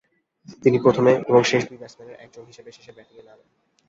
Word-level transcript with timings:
তিনি 0.63 0.77
প্রথমে 0.79 1.11
ও 1.29 1.43
শেষ 1.49 1.61
দুই 1.69 1.77
ব্যাটসম্যানের 1.77 2.19
একজন 2.19 2.43
হিসেবে 2.45 2.69
শেষে 2.71 2.91
ব্যাটিংয়ে 2.95 3.23
নামেন। 3.23 3.47